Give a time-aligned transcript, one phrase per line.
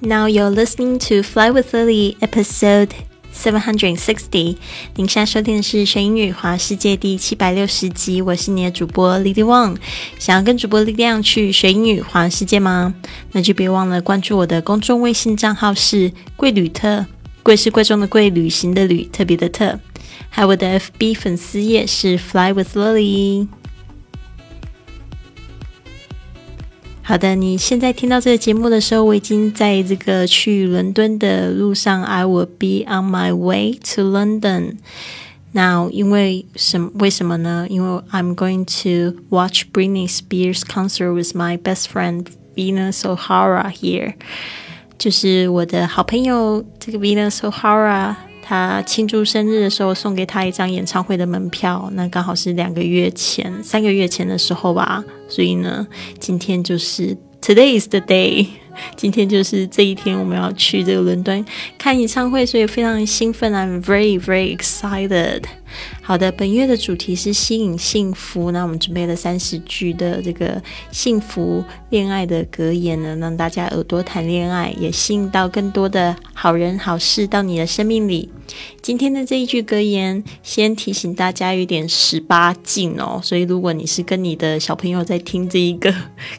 [0.00, 2.90] Now you're listening to Fly with Lily, episode
[3.32, 4.56] seven hundred and sixty。
[4.94, 9.76] 您现在收听的是学英语华世界第七百六十集，我是你的主播 Lily Wang。
[10.16, 12.94] 想要跟主播力量去学英语华世界吗？
[13.32, 17.04] 那就别忘了关注我的公众微信账号是贵旅特，
[17.42, 19.80] 贵是贵重的贵，旅行的旅，特别的特。
[20.30, 23.48] 还有我的 FB 粉丝页是 Fly with Lily。
[27.07, 32.01] 好的，你现在听到这个节目的时候，我已经在这个去伦敦的路上。
[32.01, 34.77] I will be on my way to London
[35.51, 35.89] now。
[35.89, 37.67] 因为什为什么呢？
[37.69, 44.13] 因为 I'm going to watch Britney Spears concert with my best friend Venus O'Hara here。
[44.97, 48.15] 就是我的好朋友这个 Venus O'Hara。
[48.48, 55.04] 他庆祝生日的时候，送给他一张演唱会的门票，那刚好是两个月前、三个月前的时候吧。
[55.28, 55.86] 所以呢，
[56.18, 58.46] 今天就是 Today is the day。
[58.96, 61.44] 今天就是这一天，我们要去这个伦敦
[61.76, 65.42] 看演唱会，所以非常兴奋，I'm very very excited。
[66.02, 78.30] 好的，本月的主题是吸引幸福，那我们准备了三十句的这个幸福恋爱的格言呢，让大家耳朵谈恋爱，也吸引到更多的好人好事到你的生命里。
[78.80, 85.94] 今天的这一句格言，先提醒大家有点十八禁哦，所以如果你是跟你的小朋友在听这一个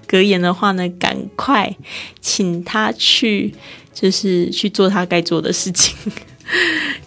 [0.08, 1.76] 格言的话呢，赶快
[2.20, 3.54] 请他去，
[3.94, 5.96] 就是去做他该做的事情。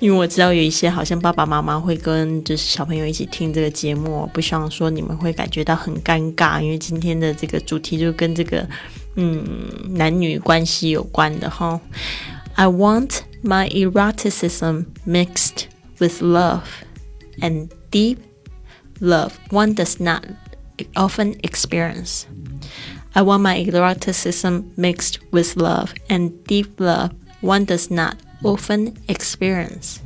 [0.02, 8.68] 因为我知道有一些好像爸爸妈妈会跟就是小朋友一起听这个节目，不希望说你们会感觉到很尴尬，因为今天的这个主题就跟这个
[9.16, 9.44] 嗯
[9.90, 11.80] 男女关系有关的哈。
[12.56, 15.66] I want my eroticism mixed
[16.00, 16.62] with love
[17.40, 18.18] and deep
[19.00, 20.24] love one does not
[20.96, 22.24] often experience.
[23.14, 29.98] I want my eroticism mixed with love and deep love one does not often experience。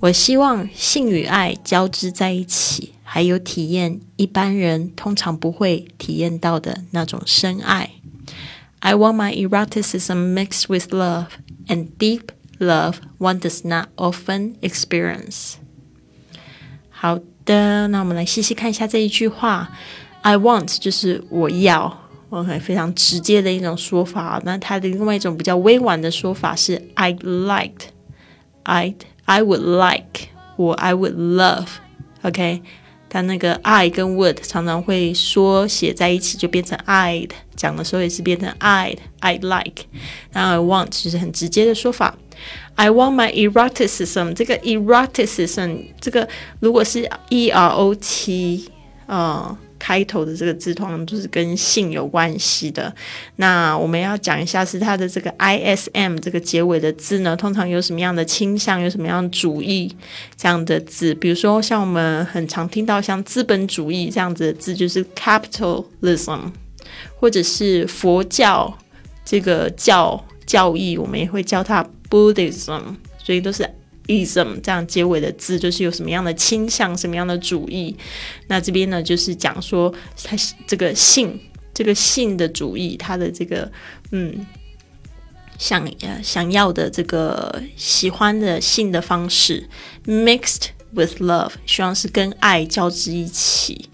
[0.00, 7.90] 我希望性与爱交织在一起，还有体验一般人通常不会体验到的那种深爱。
[8.80, 11.28] I want my eroticism mixed with love
[11.66, 12.28] and deep
[12.58, 15.54] love one does not often experience。
[16.90, 19.70] 好的，那我们来细细看一下这一句话。
[20.20, 22.02] I want 就是我要。
[22.31, 24.41] OK，非常直接的一种说法。
[24.45, 27.87] 那它的另外一种比较委婉的说法是 I'd like,
[28.63, 31.67] I'd, I would like 我 I would love"。
[32.21, 32.61] OK，
[33.09, 37.31] 它那个 I 跟 would 常常会缩写在一起，就变成 I'd。
[37.57, 39.83] 讲的时候也是变成 I'd, I'd like。
[40.31, 42.17] 然后 I want 就是很直接的说法。
[42.75, 44.33] I want my eroticism。
[44.33, 46.29] 这个 eroticism 这个
[46.61, 48.69] 如果是 E R O T
[49.07, 49.57] 啊。
[49.81, 52.93] 开头的这个字通常都是跟性有关系的。
[53.37, 59.91] 那我们要讲一下是它的这个 I S M 这个结尾的字呢，通常有什么样的倾向，有什么样的主义
[60.37, 61.15] 这样的字。
[61.15, 66.51] 比如说像我们很常听到像资本主义这样子的字，就是 capitalism，
[67.19, 68.77] 或者是佛教
[69.25, 72.81] 这个教教义，我们也会叫它 Buddhism，
[73.17, 73.67] 所以都是。
[74.11, 77.95] Ism 这样结尾的字就是有什么样的倾向，什么样的主义。
[78.47, 80.35] 那这边呢，就是讲说他
[80.67, 81.39] 这个性，
[81.73, 83.71] 这个性的主义，他的这个
[84.11, 84.45] 嗯，
[85.57, 89.69] 想呃想要的这个喜欢的性的方式
[90.05, 93.89] ，mixed with love，希望是跟爱交织一起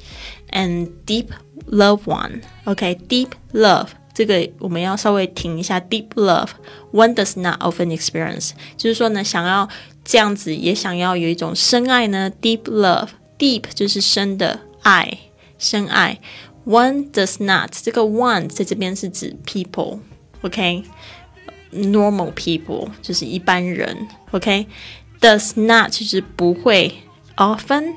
[0.51, 1.27] ，and deep
[1.69, 3.89] love one，OK，deep love。
[4.13, 6.50] 这个我们要稍微停一下，deep love
[6.91, 9.69] one does not often experience，就是说呢，想要
[10.07, 15.18] 这样子也想要有一种深爱呢，deep love，deep 就是深的爱，
[15.59, 16.22] 深爱。
[16.66, 27.00] One does not，这个 one 在这边是指 people，OK，normal people 就是一般人，OK，does not 就是不会
[27.35, 27.94] ，often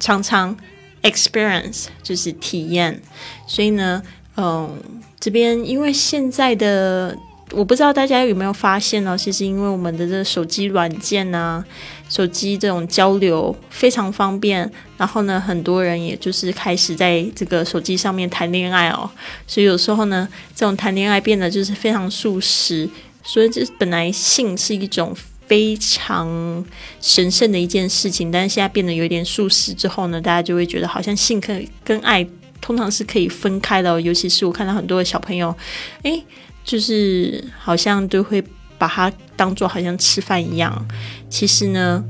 [0.00, 0.58] 常常
[1.02, 3.00] experience 就是体验，
[3.46, 4.02] 所以呢，
[4.36, 4.82] 嗯，
[5.20, 7.16] 这边因为现在的。
[7.52, 9.16] 我不知道大家有没有发现呢？
[9.16, 11.64] 其实因为我们的这个手机软件啊，
[12.08, 19.08] 手机这种交流非常方便，然后呢，很多人也就是开始在这个手机上面谈恋爱哦。
[19.46, 22.88] 所以有时候呢，这种谈恋爱变得就是非常速食。
[23.22, 25.14] 所以这本来性是一种
[25.46, 26.64] 非常
[27.00, 31.52] 神圣的一件事情，但是现在变得有点速食之后呢，大家就会觉得好像性可
[31.84, 32.26] 跟爱
[32.60, 34.00] 通常是可以分开的。
[34.00, 35.54] 尤其是我看到很多的小朋友，
[36.02, 36.24] 诶。
[36.66, 38.44] 就是好像都会
[38.76, 40.86] 把它当做好像吃饭一样，
[41.30, 42.04] 其实呢，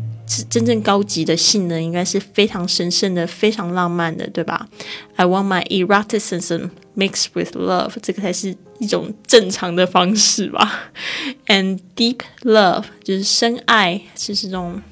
[0.50, 4.66] 真正高级的性呢，应该是非常神圣的、非常浪漫的，对吧
[5.14, 10.90] ？I want my eroticism mixed with love，这个才是一种正常的方式吧。
[11.46, 14.82] And deep love 就是深爱，就是这种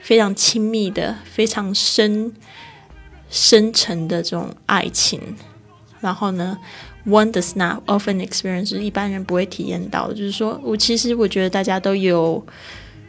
[0.00, 2.34] 非常亲密的、非常深
[3.30, 5.36] 深沉的这种爱情。
[6.00, 6.56] 然后呢
[7.06, 10.12] ，one does not often experience，一般人不会体验到。
[10.12, 12.44] 就是说我其实我觉得大家都有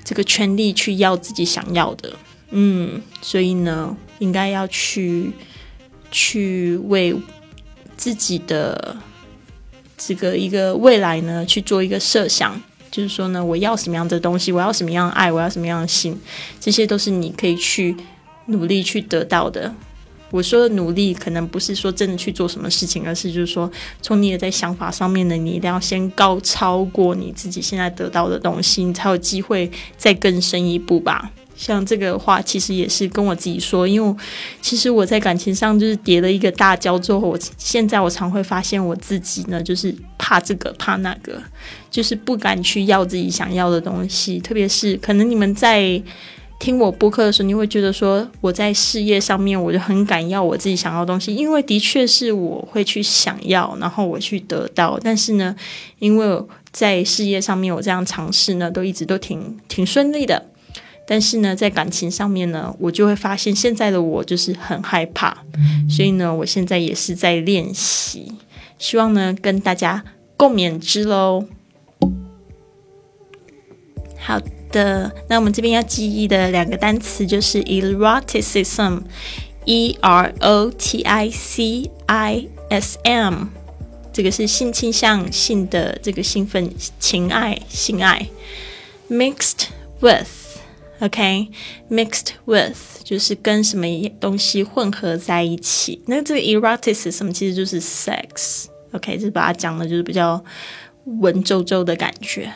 [0.03, 2.11] 这个权利去要自己想要的，
[2.51, 5.31] 嗯，所以呢，应该要去
[6.11, 7.15] 去为
[7.95, 8.97] 自己的
[9.97, 12.59] 这个一个未来呢去做一个设想。
[12.91, 16.19] 就是说呢，我要什么样的东西，我要什么样的爱，我要什么样的心，
[16.59, 17.95] 这些都是你可以去
[18.47, 19.71] 努力去得到的。
[20.31, 23.69] 我说的努力，可能不是说真的去做什么事情，而是就是说，
[24.01, 31.31] 从你的在想法上面呢，你一定要先高超过你自己现在得到的东西，你才有机会再更深一步吧。
[31.55, 34.15] 像这个话，其实也是跟我自己说，因为
[34.61, 41.41] 其实我在感情上就是叠了一个大跤之后，我现在我常会发现我自己呢，就是怕这个怕那个，
[41.89, 46.01] 就是不敢去要自己想要的东西，特别是可能你们在。
[46.59, 54.99] 听我播客的时候，你会觉得说我在事业上面我就很敢要我自己想要的东西，因为的确是我会去想要，然后我去得到。
[55.01, 55.55] 但是呢，
[55.99, 60.45] 因为在事业上面我这样尝试呢，都一直都挺挺顺利的。
[61.07, 65.35] 但是呢，在感情上面呢，我就会发现现在的我就是很害怕，
[65.89, 68.33] 所以呢，我现在也是在练习，
[68.77, 70.03] 希望呢跟大家
[70.37, 71.45] 共勉之喽。
[74.29, 74.39] 好。
[74.71, 83.47] 的，那我们这边要记忆的两个单词就是 eroticism，e r o t i c i s m，
[84.13, 88.27] 这个是性倾向性的这个兴奋情爱性爱
[89.09, 93.85] ，mixed with，OK，mixed with 就是跟什么
[94.19, 96.03] 东西混合在一起。
[96.05, 100.43] 那这个 eroticism 其实就是 sex，OK，就是把它讲的就是比较
[101.19, 102.51] 文绉绉的感觉。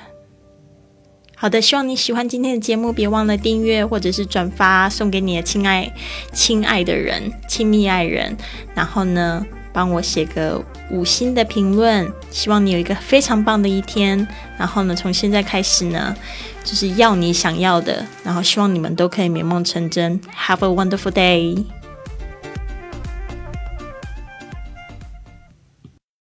[1.43, 5.91] 好的，希望你喜欢今天的节目，别忘了订阅或者是转发，送给你的亲爱、
[6.31, 8.37] 亲爱的人、亲密爱人。
[8.73, 12.09] 然后呢，帮我写个五星的评论。
[12.31, 14.25] 希望你有一个非常棒的一天。
[14.57, 16.15] 然后呢，从现在开始呢，
[16.63, 18.05] 就是要你想要的。
[18.23, 20.21] 然后希望你们都可以美梦成真。
[20.47, 21.61] Have a wonderful day.